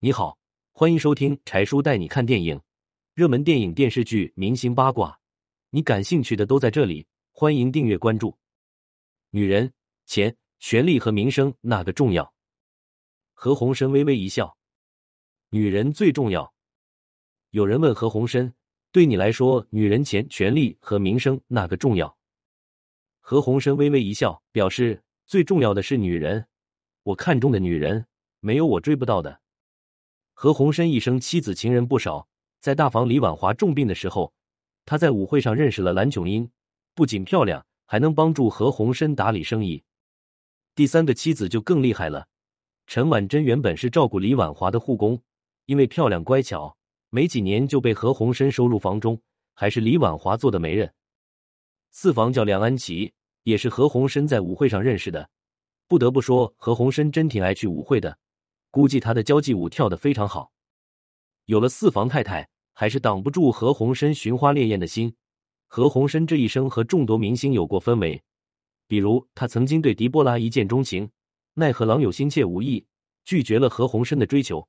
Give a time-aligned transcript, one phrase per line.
[0.00, 0.38] 你好，
[0.70, 2.60] 欢迎收听柴叔带你看电影，
[3.14, 5.18] 热门电影、电视剧、明星八卦，
[5.70, 7.04] 你感兴趣的都在这里。
[7.32, 8.38] 欢迎订阅关注。
[9.30, 9.72] 女人、
[10.06, 12.32] 钱、权力和名声哪个重要？
[13.34, 14.56] 何鸿燊微微一笑。
[15.50, 16.54] 女人最重要。
[17.50, 18.52] 有人问何鸿燊
[18.92, 22.16] ：“对你来说，女人、钱、权力和名声哪个重要？”
[23.18, 26.46] 何鸿燊微微一笑，表示最重要的是女人。
[27.02, 28.06] 我看中的女人，
[28.38, 29.40] 没有我追不到的。
[30.40, 32.28] 何鸿燊一生妻子情人不少，
[32.60, 34.32] 在大房李婉华重病的时候，
[34.84, 36.48] 他在舞会上认识了蓝琼英，
[36.94, 39.82] 不仅漂亮，还能帮助何鸿燊打理生意。
[40.76, 42.28] 第三个妻子就更厉害了，
[42.86, 45.20] 陈婉珍原本是照顾李婉华的护工，
[45.66, 46.76] 因为漂亮乖巧，
[47.10, 49.20] 没几年就被何鸿燊收入房中，
[49.54, 50.94] 还是李婉华做的媒人。
[51.90, 53.12] 四房叫梁安琪。
[53.42, 55.30] 也是何鸿燊在舞会上认识的，
[55.88, 58.18] 不得不说何鸿燊真挺爱去舞会的，
[58.70, 60.52] 估计他的交际舞跳得非常好。
[61.46, 65.14] 有了四房太太，还是挡不住何鸿燊寻花烈焰的心。
[65.66, 68.22] 何鸿燊这一生和众多明星有过分围，
[68.86, 71.10] 比如他曾经对狄波拉一见钟情，
[71.54, 72.86] 奈何郎有心切无意，
[73.24, 74.68] 拒绝了何鸿燊的追求。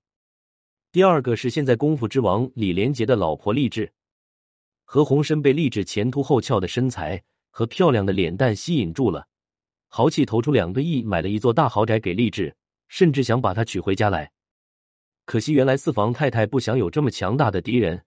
[0.91, 3.93] 第二个是现在功夫之王李连杰的老婆励志，
[4.83, 7.23] 何鸿燊被励志前凸后翘的身材。
[7.52, 9.27] 和漂亮的脸蛋吸引住了，
[9.87, 12.55] 豪气投出两个亿买了一座大豪宅给励志，
[12.89, 14.33] 甚至想把她娶回家来。
[15.23, 18.03] 可惜原来四房太太不想有这么强大的敌人，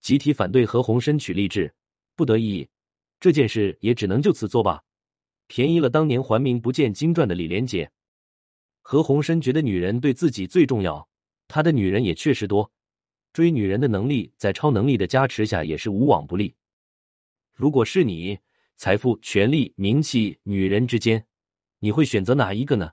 [0.00, 1.74] 集体反对何鸿燊娶励志，
[2.14, 2.68] 不得已，
[3.18, 4.80] 这件事也只能就此作罢，
[5.48, 7.90] 便宜了当年还名不见经传的李连杰。
[8.82, 11.08] 何鸿燊觉得女人对自己最重要，
[11.48, 12.70] 他的女人也确实多，
[13.32, 16.54] 追女人的能力在超能力的加持下也是无往不利。
[17.52, 18.38] 如果是你。
[18.78, 21.26] 财富、权力、名气、女人之间，
[21.78, 22.92] 你会选择哪一个呢？